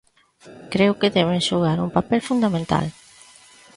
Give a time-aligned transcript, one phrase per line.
[0.73, 2.85] Creo que deben xogar un papel fundamental.